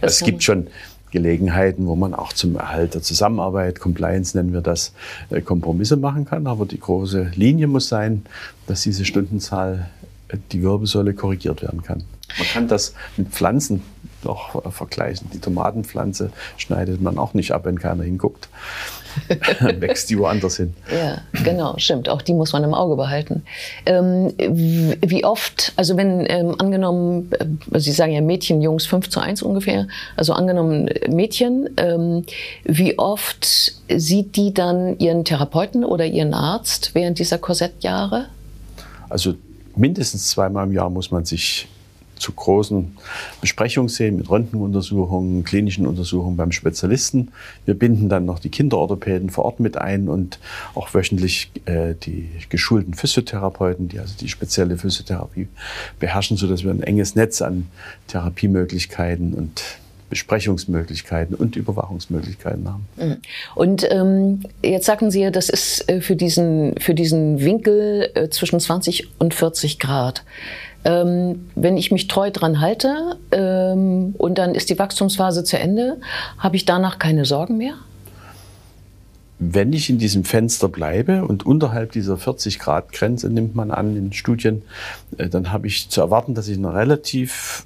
Das 0.00 0.14
es 0.20 0.20
gibt 0.20 0.42
schon 0.42 0.68
Gelegenheiten, 1.10 1.86
wo 1.86 1.94
man 1.94 2.14
auch 2.14 2.32
zum 2.32 2.56
Erhalt 2.56 2.94
der 2.94 3.02
Zusammenarbeit, 3.02 3.78
Compliance 3.78 4.36
nennen 4.36 4.52
wir 4.52 4.62
das, 4.62 4.92
äh, 5.30 5.40
Kompromisse 5.42 5.96
machen 5.96 6.24
kann. 6.24 6.46
Aber 6.46 6.64
die 6.64 6.80
große 6.80 7.32
Linie 7.34 7.66
muss 7.66 7.88
sein, 7.88 8.24
dass 8.66 8.82
diese 8.82 9.04
Stundenzahl, 9.04 9.90
äh, 10.28 10.38
die 10.52 10.62
Wirbelsäule 10.62 11.12
korrigiert 11.12 11.62
werden 11.62 11.82
kann. 11.82 12.02
Man 12.38 12.46
kann 12.46 12.68
das 12.68 12.94
mit 13.16 13.28
Pflanzen 13.28 13.82
noch 14.24 14.72
vergleichen. 14.72 15.30
Die 15.32 15.38
Tomatenpflanze 15.38 16.30
schneidet 16.56 17.00
man 17.00 17.18
auch 17.18 17.34
nicht 17.34 17.52
ab, 17.52 17.64
wenn 17.64 17.78
keiner 17.78 18.04
hinguckt. 18.04 18.48
wächst 19.80 20.10
die 20.10 20.18
woanders 20.18 20.56
hin. 20.56 20.74
Ja, 20.90 21.18
genau, 21.44 21.74
stimmt. 21.78 22.08
Auch 22.08 22.22
die 22.22 22.34
muss 22.34 22.52
man 22.52 22.64
im 22.64 22.74
Auge 22.74 22.96
behalten. 22.96 23.42
Ähm, 23.86 24.32
wie 24.38 25.24
oft, 25.24 25.72
also 25.76 25.96
wenn 25.96 26.26
ähm, 26.28 26.54
angenommen, 26.58 27.30
äh, 27.32 27.78
Sie 27.78 27.92
sagen 27.92 28.12
ja 28.12 28.20
Mädchen, 28.20 28.62
Jungs 28.62 28.86
5 28.86 29.10
zu 29.10 29.20
1 29.20 29.42
ungefähr, 29.42 29.86
also 30.16 30.32
angenommen 30.32 30.88
Mädchen, 31.08 31.70
ähm, 31.76 32.24
wie 32.64 32.98
oft 32.98 33.74
sieht 33.88 34.36
die 34.36 34.54
dann 34.54 34.98
ihren 34.98 35.24
Therapeuten 35.24 35.84
oder 35.84 36.06
ihren 36.06 36.34
Arzt 36.34 36.94
während 36.94 37.18
dieser 37.18 37.38
Korsettjahre? 37.38 38.26
Also 39.08 39.34
mindestens 39.76 40.28
zweimal 40.28 40.66
im 40.66 40.72
Jahr 40.72 40.90
muss 40.90 41.10
man 41.10 41.24
sich 41.24 41.68
zu 42.22 42.32
großen 42.32 42.96
Besprechungen 43.40 43.88
sehen 43.88 44.16
mit 44.16 44.30
Röntgenuntersuchungen, 44.30 45.44
klinischen 45.44 45.86
Untersuchungen 45.86 46.36
beim 46.36 46.52
Spezialisten. 46.52 47.32
Wir 47.66 47.74
binden 47.74 48.08
dann 48.08 48.24
noch 48.24 48.38
die 48.38 48.48
Kinderorthopäden 48.48 49.28
vor 49.28 49.44
Ort 49.44 49.60
mit 49.60 49.76
ein 49.76 50.08
und 50.08 50.38
auch 50.74 50.94
wöchentlich 50.94 51.50
äh, 51.66 51.94
die 51.94 52.30
geschulten 52.48 52.94
Physiotherapeuten, 52.94 53.88
die 53.88 53.98
also 53.98 54.14
die 54.18 54.28
spezielle 54.28 54.78
Physiotherapie 54.78 55.48
beherrschen, 55.98 56.36
sodass 56.36 56.64
wir 56.64 56.70
ein 56.70 56.82
enges 56.82 57.14
Netz 57.14 57.42
an 57.42 57.66
Therapiemöglichkeiten 58.06 59.34
und 59.34 59.62
Besprechungsmöglichkeiten 60.12 61.34
und 61.34 61.56
Überwachungsmöglichkeiten 61.56 62.68
haben. 62.68 62.86
Mhm. 62.98 63.16
Und 63.54 63.90
ähm, 63.90 64.40
jetzt 64.62 64.84
sagten 64.84 65.10
Sie, 65.10 65.30
das 65.30 65.48
ist 65.48 65.88
äh, 65.88 66.02
für 66.02 66.16
diesen, 66.16 66.78
für 66.78 66.92
diesen 66.92 67.40
Winkel 67.40 68.10
äh, 68.12 68.28
zwischen 68.28 68.60
20 68.60 69.08
und 69.18 69.32
40 69.32 69.78
Grad. 69.78 70.22
Ähm, 70.84 71.48
wenn 71.54 71.78
ich 71.78 71.90
mich 71.92 72.08
treu 72.08 72.30
dran 72.30 72.60
halte 72.60 73.16
ähm, 73.30 74.14
und 74.18 74.36
dann 74.36 74.54
ist 74.54 74.68
die 74.68 74.78
Wachstumsphase 74.78 75.44
zu 75.44 75.58
Ende, 75.58 75.98
habe 76.36 76.56
ich 76.56 76.66
danach 76.66 76.98
keine 76.98 77.24
Sorgen 77.24 77.56
mehr? 77.56 77.72
Wenn 79.38 79.72
ich 79.72 79.88
in 79.88 79.96
diesem 79.96 80.24
Fenster 80.24 80.68
bleibe 80.68 81.24
und 81.24 81.46
unterhalb 81.46 81.92
dieser 81.92 82.18
40 82.18 82.58
Grad 82.58 82.92
Grenze 82.92 83.30
nimmt 83.30 83.54
man 83.54 83.70
an 83.70 83.96
in 83.96 84.12
Studien, 84.12 84.60
äh, 85.16 85.30
dann 85.30 85.52
habe 85.52 85.68
ich 85.68 85.88
zu 85.88 86.02
erwarten, 86.02 86.34
dass 86.34 86.48
ich 86.48 86.58
ein 86.58 86.66
relativ 86.66 87.64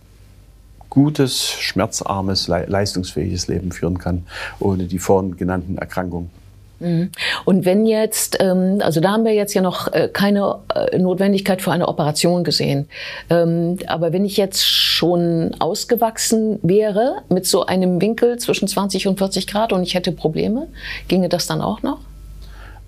gutes, 0.90 1.50
schmerzarmes, 1.50 2.48
leistungsfähiges 2.48 3.48
Leben 3.48 3.72
führen 3.72 3.98
kann, 3.98 4.26
ohne 4.60 4.84
die 4.84 4.98
vorhin 4.98 5.36
genannten 5.36 5.78
Erkrankungen. 5.78 6.30
Mhm. 6.78 7.10
Und 7.44 7.64
wenn 7.64 7.86
jetzt, 7.86 8.36
ähm, 8.40 8.80
also 8.82 9.00
da 9.00 9.12
haben 9.12 9.24
wir 9.24 9.32
jetzt 9.32 9.54
ja 9.54 9.62
noch 9.62 9.92
äh, 9.92 10.08
keine 10.12 10.56
äh, 10.74 10.98
Notwendigkeit 10.98 11.62
für 11.62 11.72
eine 11.72 11.88
Operation 11.88 12.44
gesehen, 12.44 12.88
ähm, 13.30 13.78
aber 13.86 14.12
wenn 14.12 14.24
ich 14.24 14.36
jetzt 14.36 14.64
schon 14.64 15.54
ausgewachsen 15.58 16.58
wäre 16.62 17.22
mit 17.28 17.46
so 17.46 17.64
einem 17.66 18.00
Winkel 18.00 18.38
zwischen 18.38 18.68
20 18.68 19.06
und 19.06 19.18
40 19.18 19.46
Grad 19.46 19.72
und 19.72 19.82
ich 19.82 19.94
hätte 19.94 20.12
Probleme, 20.12 20.68
ginge 21.08 21.28
das 21.28 21.46
dann 21.46 21.60
auch 21.60 21.82
noch? 21.82 21.98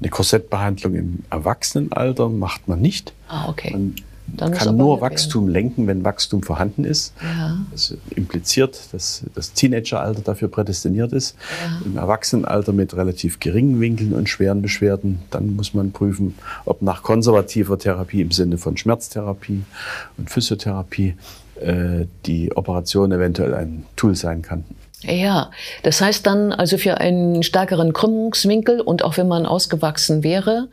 Eine 0.00 0.10
Korsettbehandlung 0.10 0.94
im 0.94 1.18
Erwachsenenalter 1.30 2.28
macht 2.28 2.68
man 2.68 2.80
nicht. 2.80 3.12
Ah, 3.28 3.48
okay. 3.48 3.70
Man 3.72 3.94
dann 4.36 4.52
kann 4.52 4.76
nur 4.76 5.00
Wachstum 5.00 5.44
werden. 5.44 5.52
lenken, 5.52 5.86
wenn 5.86 6.04
Wachstum 6.04 6.42
vorhanden 6.42 6.84
ist. 6.84 7.12
Ja. 7.22 7.58
Das 7.70 7.96
impliziert, 8.14 8.80
dass 8.92 9.24
das 9.34 9.52
Teenageralter 9.52 10.20
dafür 10.22 10.48
prädestiniert 10.48 11.12
ist. 11.12 11.36
Ja. 11.64 11.86
Im 11.86 11.96
Erwachsenenalter 11.96 12.72
mit 12.72 12.96
relativ 12.96 13.40
geringen 13.40 13.80
Winkeln 13.80 14.12
und 14.12 14.28
schweren 14.28 14.62
Beschwerden, 14.62 15.20
dann 15.30 15.56
muss 15.56 15.74
man 15.74 15.92
prüfen, 15.92 16.34
ob 16.64 16.82
nach 16.82 17.02
konservativer 17.02 17.78
Therapie 17.78 18.20
im 18.20 18.30
Sinne 18.30 18.58
von 18.58 18.76
Schmerztherapie 18.76 19.62
und 20.16 20.30
Physiotherapie 20.30 21.14
äh, 21.60 22.06
die 22.26 22.56
Operation 22.56 23.12
eventuell 23.12 23.54
ein 23.54 23.84
Tool 23.96 24.14
sein 24.14 24.42
kann. 24.42 24.64
Ja, 25.02 25.50
das 25.84 26.00
heißt 26.00 26.26
dann 26.26 26.52
also 26.52 26.76
für 26.76 26.98
einen 26.98 27.42
stärkeren 27.44 27.92
Krümmungswinkel 27.92 28.80
und 28.80 29.04
auch 29.04 29.16
wenn 29.16 29.28
man 29.28 29.46
ausgewachsen 29.46 30.24
wäre, 30.24 30.68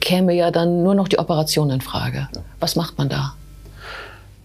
käme 0.00 0.34
ja 0.34 0.50
dann 0.50 0.82
nur 0.82 0.94
noch 0.94 1.08
die 1.08 1.18
Operation 1.18 1.70
in 1.70 1.80
Frage. 1.80 2.28
Was 2.60 2.76
macht 2.76 2.98
man 2.98 3.08
da? 3.08 3.34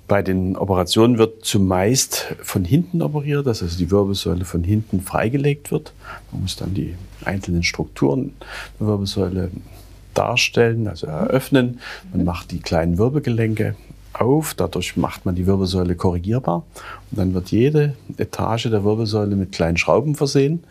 Bei 0.08 0.24
den 0.24 0.56
Operationen 0.56 1.18
wird 1.18 1.46
zumeist 1.46 2.34
von 2.42 2.64
hinten 2.64 3.02
operiert, 3.02 3.46
dass 3.46 3.62
also 3.62 3.78
die 3.78 3.92
Wirbelsäule 3.92 4.46
von 4.46 4.64
hinten 4.64 5.02
freigelegt 5.02 5.70
wird. 5.70 5.92
Man 6.32 6.44
muss 6.44 6.56
dann 6.56 6.74
die 6.74 6.96
einzelnen 7.26 7.62
Strukturen 7.62 8.34
der 8.80 8.88
Wirbelsäule 8.88 9.52
darstellen, 10.14 10.88
also 10.88 11.08
eröffnen. 11.08 11.80
Man 12.12 12.24
macht 12.24 12.52
die 12.52 12.60
kleinen 12.60 12.98
Wirbelgelenke 12.98 13.76
auf, 14.20 14.54
dadurch 14.54 14.98
macht 14.98 15.26
man 15.26 15.36
die 15.36 15.46
Wirbelsäule 15.46 15.96
korrigierbar 15.96 16.64
und 17.12 17.20
dann 17.20 17.34
wird 17.34 17.50
jede 17.52 17.96
Etage 18.18 18.70
der 18.70 18.84
Wirbelsäule 18.84 19.36
mit 19.36 19.52
kleinen 19.52 19.78
Schrauben 19.78 20.16
versehen, 20.16 20.64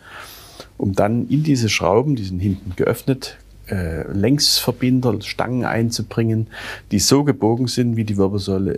um 0.77 0.93
dann 0.93 1.27
in 1.27 1.43
diese 1.43 1.69
Schrauben, 1.69 2.15
die 2.15 2.23
sind 2.23 2.39
hinten 2.39 2.73
geöffnet, 2.75 3.37
äh, 3.69 4.03
Längsverbinder, 4.11 5.21
Stangen 5.21 5.65
einzubringen, 5.65 6.47
die 6.91 6.99
so 6.99 7.23
gebogen 7.23 7.67
sind, 7.67 7.95
wie 7.95 8.03
die 8.03 8.17
Wirbelsäule 8.17 8.77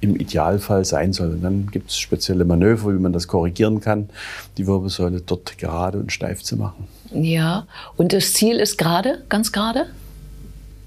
im 0.00 0.16
Idealfall 0.16 0.84
sein 0.84 1.12
soll. 1.12 1.30
Und 1.30 1.42
dann 1.42 1.68
gibt 1.70 1.90
es 1.90 1.98
spezielle 1.98 2.44
Manöver, 2.44 2.92
wie 2.92 2.98
man 2.98 3.12
das 3.12 3.28
korrigieren 3.28 3.80
kann, 3.80 4.10
die 4.58 4.66
Wirbelsäule 4.66 5.20
dort 5.20 5.56
gerade 5.58 5.98
und 5.98 6.12
steif 6.12 6.42
zu 6.42 6.56
machen. 6.56 6.88
Ja, 7.12 7.66
und 7.96 8.12
das 8.12 8.34
Ziel 8.34 8.56
ist 8.56 8.78
gerade, 8.78 9.22
ganz 9.28 9.52
gerade? 9.52 9.86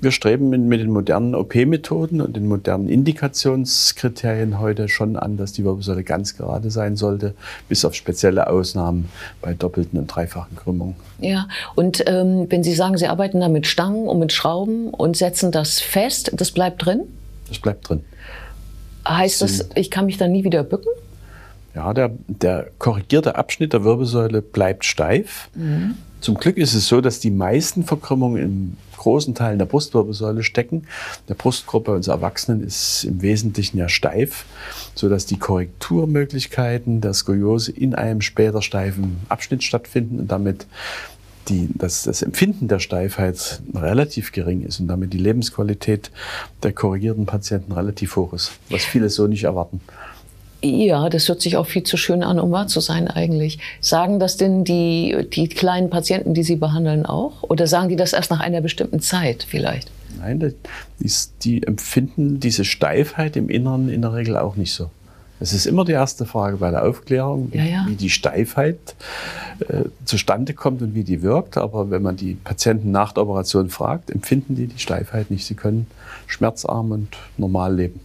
Wir 0.01 0.11
streben 0.11 0.49
mit, 0.49 0.79
den 0.79 0.91
modernen 0.91 1.35
OP-Methoden 1.35 2.21
und 2.21 2.35
den 2.35 2.47
modernen 2.47 2.89
Indikationskriterien 2.89 4.59
heute 4.59 4.89
schon 4.89 5.15
an, 5.15 5.37
dass 5.37 5.53
die 5.53 5.63
Wirbelsäule 5.63 6.03
ganz 6.03 6.35
gerade 6.37 6.69
sein 6.69 6.95
sollte, 6.95 7.33
bis 7.69 7.85
auf 7.85 7.95
spezielle 7.95 8.47
Ausnahmen 8.47 9.09
bei 9.41 9.53
doppelten 9.53 9.97
und 9.97 10.07
dreifachen 10.07 10.57
Krümmungen. 10.57 10.95
Ja, 11.19 11.47
und 11.75 12.03
ähm, 12.07 12.47
wenn 12.49 12.63
Sie 12.63 12.73
sagen, 12.73 12.97
Sie 12.97 13.07
arbeiten 13.07 13.39
da 13.39 13.47
mit 13.47 13.67
Stangen 13.67 14.07
und 14.07 14.19
mit 14.19 14.33
Schrauben 14.33 14.89
und 14.89 15.17
setzen 15.17 15.51
das 15.51 15.79
fest, 15.79 16.31
das 16.33 16.51
bleibt 16.51 16.85
drin? 16.85 17.01
Das 17.47 17.59
bleibt 17.59 17.89
drin. 17.89 18.03
Heißt 19.07 19.41
das, 19.41 19.69
ich 19.75 19.91
kann 19.91 20.07
mich 20.07 20.17
dann 20.17 20.31
nie 20.31 20.43
wieder 20.43 20.63
bücken? 20.63 20.89
Ja, 21.75 21.93
der, 21.93 22.11
der 22.27 22.67
korrigierte 22.79 23.35
Abschnitt 23.35 23.73
der 23.73 23.83
Wirbelsäule 23.83 24.41
bleibt 24.41 24.85
steif. 24.85 25.49
Mhm. 25.53 25.95
Zum 26.25 26.39
Glück 26.39 26.57
ist 26.57 26.73
es 26.73 26.87
so, 26.87 27.01
dass 27.01 27.19
die 27.19 27.29
meisten 27.29 27.83
Verkrümmungen 27.83 28.41
in 28.41 28.77
großen 28.97 29.35
Teilen 29.35 29.59
der 29.59 29.67
Brustwirbelsäule 29.67 30.41
stecken. 30.41 30.87
Der 31.29 31.35
Brustkorb 31.35 31.83
bei 31.83 31.93
uns 31.93 32.07
Erwachsenen 32.07 32.63
ist 32.63 33.03
im 33.03 33.21
Wesentlichen 33.21 33.77
ja 33.77 33.87
steif, 33.89 34.45
sodass 34.95 35.27
die 35.27 35.37
Korrekturmöglichkeiten 35.37 36.99
der 36.99 37.13
Skoliose 37.13 37.73
in 37.73 37.93
einem 37.93 38.21
später 38.21 38.63
steifen 38.63 39.17
Abschnitt 39.29 39.63
stattfinden 39.63 40.17
und 40.17 40.31
damit 40.31 40.65
die, 41.49 41.69
dass 41.75 42.01
das 42.01 42.23
Empfinden 42.23 42.69
der 42.69 42.79
Steifheit 42.79 43.61
relativ 43.75 44.31
gering 44.31 44.63
ist 44.63 44.79
und 44.79 44.87
damit 44.87 45.13
die 45.13 45.19
Lebensqualität 45.19 46.09
der 46.63 46.73
korrigierten 46.73 47.27
Patienten 47.27 47.71
relativ 47.71 48.15
hoch 48.15 48.33
ist, 48.33 48.53
was 48.71 48.83
viele 48.83 49.11
so 49.11 49.27
nicht 49.27 49.43
erwarten. 49.43 49.79
Ja, 50.65 51.09
das 51.09 51.27
hört 51.27 51.41
sich 51.41 51.57
auch 51.57 51.67
viel 51.67 51.83
zu 51.83 51.95
schön 51.95 52.23
an, 52.23 52.39
um 52.39 52.51
wahr 52.51 52.67
zu 52.67 52.79
sein 52.79 53.07
eigentlich. 53.07 53.59
Sagen 53.81 54.19
das 54.19 54.37
denn 54.37 54.63
die, 54.63 55.15
die 55.31 55.47
kleinen 55.47 55.89
Patienten, 55.89 56.33
die 56.33 56.43
Sie 56.43 56.55
behandeln, 56.55 57.05
auch? 57.05 57.43
Oder 57.43 57.67
sagen 57.67 57.89
die 57.89 57.95
das 57.95 58.13
erst 58.13 58.31
nach 58.31 58.39
einer 58.39 58.61
bestimmten 58.61 58.99
Zeit 58.99 59.45
vielleicht? 59.47 59.91
Nein, 60.17 60.39
die, 60.99 61.11
die 61.43 61.63
empfinden 61.63 62.39
diese 62.39 62.65
Steifheit 62.65 63.35
im 63.35 63.49
Inneren 63.49 63.89
in 63.89 64.01
der 64.01 64.13
Regel 64.13 64.37
auch 64.37 64.55
nicht 64.55 64.73
so. 64.73 64.89
Das 65.39 65.51
ist 65.51 65.65
immer 65.65 65.83
die 65.83 65.91
erste 65.91 66.25
Frage 66.25 66.57
bei 66.57 66.71
der 66.71 66.85
Aufklärung, 66.85 67.51
ja, 67.53 67.63
ja. 67.63 67.85
wie 67.87 67.95
die 67.95 68.09
Steifheit 68.09 68.95
äh, 69.67 69.83
zustande 70.05 70.53
kommt 70.53 70.81
und 70.81 70.95
wie 70.95 71.03
die 71.03 71.21
wirkt. 71.21 71.57
Aber 71.57 71.91
wenn 71.91 72.01
man 72.01 72.15
die 72.15 72.35
Patienten 72.35 72.91
nach 72.91 73.11
der 73.11 73.23
Operation 73.23 73.69
fragt, 73.69 74.09
empfinden 74.09 74.55
die 74.55 74.67
die 74.67 74.79
Steifheit 74.79 75.29
nicht. 75.29 75.45
Sie 75.45 75.55
können 75.55 75.87
schmerzarm 76.25 76.91
und 76.91 77.09
normal 77.37 77.75
leben. 77.75 77.99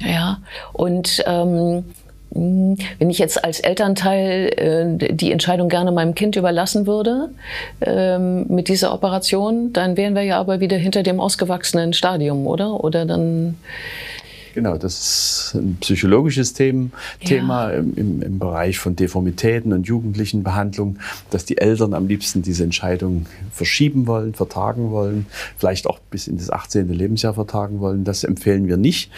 Ja, 0.00 0.38
und 0.72 1.22
ähm, 1.26 1.84
wenn 2.32 3.10
ich 3.10 3.18
jetzt 3.18 3.44
als 3.44 3.60
Elternteil 3.60 4.98
äh, 5.00 5.14
die 5.14 5.32
Entscheidung 5.32 5.68
gerne 5.68 5.90
meinem 5.90 6.14
Kind 6.14 6.36
überlassen 6.36 6.86
würde 6.86 7.30
ähm, 7.80 8.46
mit 8.48 8.68
dieser 8.68 8.94
Operation, 8.94 9.72
dann 9.72 9.96
wären 9.96 10.14
wir 10.14 10.22
ja 10.22 10.38
aber 10.38 10.60
wieder 10.60 10.76
hinter 10.76 11.02
dem 11.02 11.18
ausgewachsenen 11.18 11.92
Stadium, 11.92 12.46
oder? 12.46 12.84
Oder 12.84 13.04
dann 13.04 13.56
Genau, 14.54 14.76
das 14.76 14.98
ist 14.98 15.54
ein 15.54 15.76
psychologisches 15.80 16.52
Thema, 16.52 16.90
ja. 17.20 17.28
Thema 17.28 17.70
im, 17.70 18.22
im, 18.22 18.38
Bereich 18.38 18.78
von 18.78 18.96
Deformitäten 18.96 19.72
und 19.72 19.86
jugendlichen 19.86 20.42
Behandlung, 20.42 20.98
dass 21.30 21.44
die 21.44 21.58
Eltern 21.58 21.94
am 21.94 22.08
liebsten 22.08 22.42
diese 22.42 22.64
Entscheidung 22.64 23.26
verschieben 23.52 24.06
wollen, 24.06 24.34
vertagen 24.34 24.90
wollen, 24.90 25.26
vielleicht 25.56 25.86
auch 25.86 25.98
bis 26.10 26.26
in 26.26 26.36
das 26.36 26.50
18. 26.50 26.88
Lebensjahr 26.88 27.34
vertagen 27.34 27.80
wollen. 27.80 28.04
Das 28.04 28.24
empfehlen 28.24 28.66
wir 28.66 28.76
nicht, 28.76 29.10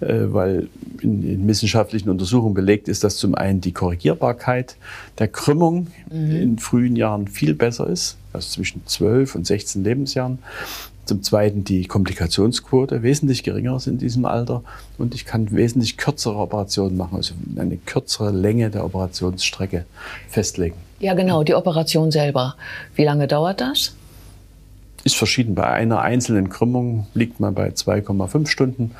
äh, 0.00 0.26
weil 0.26 0.68
in, 1.02 1.22
in 1.26 1.48
wissenschaftlichen 1.48 2.08
Untersuchungen 2.08 2.54
belegt 2.54 2.88
ist, 2.88 3.02
dass 3.02 3.16
zum 3.16 3.34
einen 3.34 3.60
die 3.60 3.72
Korrigierbarkeit 3.72 4.76
der 5.18 5.28
Krümmung 5.28 5.88
mhm. 6.10 6.36
in 6.36 6.58
frühen 6.58 6.96
Jahren 6.96 7.28
viel 7.28 7.54
besser 7.54 7.88
ist, 7.88 8.16
also 8.32 8.48
zwischen 8.48 8.86
12 8.86 9.34
und 9.34 9.46
16 9.46 9.82
Lebensjahren. 9.82 10.38
Zum 11.06 11.22
Zweiten 11.22 11.62
die 11.62 11.86
Komplikationsquote 11.86 13.04
wesentlich 13.04 13.44
geringer 13.44 13.76
ist 13.76 13.86
in 13.86 13.98
diesem 13.98 14.24
Alter 14.24 14.62
und 14.98 15.14
ich 15.14 15.24
kann 15.24 15.52
wesentlich 15.52 15.96
kürzere 15.96 16.36
Operationen 16.36 16.96
machen, 16.96 17.14
also 17.14 17.34
eine 17.56 17.76
kürzere 17.76 18.32
Länge 18.32 18.70
der 18.70 18.84
Operationsstrecke 18.84 19.86
festlegen. 20.28 20.74
Ja, 20.98 21.14
genau, 21.14 21.44
die 21.44 21.54
Operation 21.54 22.10
selber. 22.10 22.56
Wie 22.96 23.04
lange 23.04 23.28
dauert 23.28 23.60
das? 23.60 23.94
Ist 25.04 25.14
verschieden. 25.14 25.54
Bei 25.54 25.68
einer 25.68 26.00
einzelnen 26.00 26.48
Krümmung 26.48 27.06
liegt 27.14 27.38
man 27.38 27.54
bei 27.54 27.68
2,5 27.68 28.48
Stunden. 28.48 28.90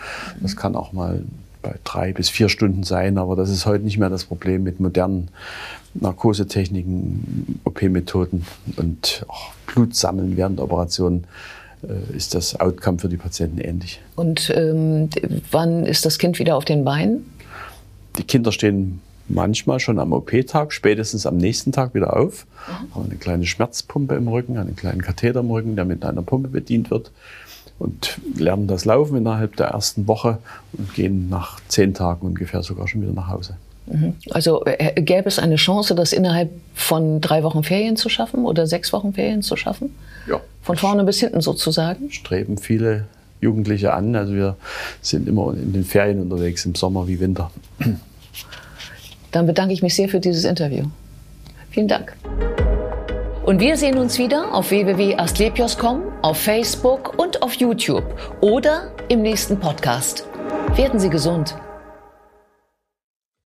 Das 0.41 0.55
kann 0.55 0.77
auch 0.77 0.93
mal 0.93 1.25
bei 1.63 1.75
drei 1.83 2.13
bis 2.13 2.29
vier 2.29 2.49
Stunden 2.49 2.85
sein, 2.85 3.19
aber 3.19 3.35
das 3.35 3.51
ist 3.51 3.67
heute 3.67 3.83
nicht 3.83 3.99
mehr 3.99 4.11
das 4.11 4.27
Problem 4.27 4.63
mit 4.63 4.79
modernen 4.79 5.29
Narkosetechniken, 5.95 7.61
OP-Methoden 7.65 8.47
und 8.77 9.25
auch 9.27 9.53
Blut 9.67 9.97
sammeln 9.97 10.37
während 10.37 10.59
der 10.59 10.67
Operation 10.67 11.25
äh, 11.25 11.27
ist 12.15 12.35
das 12.35 12.59
Outcome 12.59 12.99
für 12.99 13.09
die 13.09 13.17
Patienten 13.17 13.59
ähnlich. 13.59 14.01
Und 14.15 14.53
ähm, 14.55 15.09
wann 15.51 15.85
ist 15.85 16.05
das 16.07 16.19
Kind 16.19 16.39
wieder 16.39 16.57
auf 16.57 16.65
den 16.65 16.85
Beinen? 16.85 17.31
Die 18.19 18.25
Kinder 18.25 18.53
stehen 18.53 19.01
manchmal 19.29 19.81
schon 19.81 19.99
am 19.99 20.13
OP-Tag, 20.13 20.73
spätestens 20.73 21.27
am 21.27 21.37
nächsten 21.37 21.73
Tag 21.73 21.95
wieder 21.95 22.17
auf, 22.17 22.47
mhm. 22.47 22.95
haben 22.95 23.05
eine 23.07 23.17
kleine 23.17 23.47
Schmerzpumpe 23.47 24.15
im 24.15 24.29
Rücken, 24.29 24.59
einen 24.59 24.77
kleinen 24.77 25.03
Katheter 25.03 25.41
im 25.41 25.51
Rücken, 25.51 25.77
der 25.77 25.85
mit 25.85 26.05
einer 26.05 26.23
Pumpe 26.23 26.49
bedient 26.49 26.91
wird 26.91 27.11
und 27.79 28.19
lernen 28.37 28.69
das 28.69 28.85
Laufen 28.85 29.17
innerhalb 29.17 29.57
der 29.57 29.69
ersten 29.69 30.07
Woche 30.07 30.39
und 30.73 30.95
gehen 30.95 31.29
nach 31.29 31.61
zehn 31.69 31.95
Tagen 31.95 32.27
ungefähr 32.27 32.63
sogar 32.63 32.89
schon 32.89 33.03
wieder 33.03 33.13
nach 33.13 33.29
Hause. 33.29 33.57
Mhm. 33.87 34.15
Also 34.31 34.65
äh, 34.65 35.01
gäbe 35.01 35.29
es 35.29 35.39
eine 35.39 35.57
Chance, 35.57 35.95
das 35.95 36.13
innerhalb 36.13 36.51
von 36.75 37.21
drei 37.21 37.43
Wochen 37.43 37.63
Ferien 37.63 37.97
zu 37.97 38.09
schaffen 38.09 38.45
oder 38.45 38.67
sechs 38.67 38.93
Wochen 38.93 39.13
Ferien 39.13 39.43
zu 39.43 39.57
schaffen? 39.57 39.95
Ja. 40.29 40.41
Von 40.63 40.77
vorne 40.77 41.05
bis 41.05 41.21
hinten 41.21 41.41
sozusagen? 41.41 42.11
Streben 42.11 42.59
viele 42.59 43.07
Jugendliche 43.41 43.93
an. 43.95 44.17
Also 44.17 44.35
wir 44.35 44.57
sind 45.03 45.29
immer 45.29 45.53
in 45.53 45.73
den 45.73 45.85
Ferien 45.85 46.21
unterwegs, 46.21 46.65
im 46.67 46.75
Sommer 46.75 47.07
wie 47.07 47.21
Winter. 47.21 47.51
Dann 49.33 49.47
bedanke 49.47 49.73
ich 49.73 49.83
mich 49.83 49.95
sehr 49.95 50.09
für 50.09 50.21
dieses 50.21 50.45
Interview. 50.45 50.85
Vielen 51.71 51.89
Dank. 51.89 52.17
Und 53.45 53.61
wir 53.61 53.77
sehen 53.77 53.99
uns 53.99 54.19
wieder 54.19 54.53
auf 54.53 54.71
www.astlepios.com, 54.71 56.03
auf 56.23 56.37
Facebook 56.37 57.17
und 57.17 57.43
auf 57.43 57.55
YouTube 57.55 58.05
oder 58.41 58.91
im 59.09 59.23
nächsten 59.23 59.61
Podcast. 59.61 60.27
Werden 60.75 60.99
Sie 60.99 61.11
gesund. 61.11 61.55